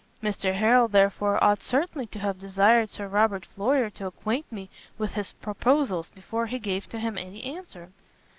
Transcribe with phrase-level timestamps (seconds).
[0.23, 5.11] Mr Harrel, therefore, ought certainly to have desired Sir Robert Floyer to acquaint me with
[5.13, 7.91] his proposals before he gave to him any answer."